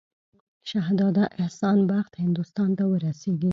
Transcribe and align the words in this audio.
شهزاده 0.69 1.23
احسان 1.43 1.77
بخت 1.91 2.13
هندوستان 2.23 2.69
ته 2.77 2.83
ورسیږي. 2.91 3.49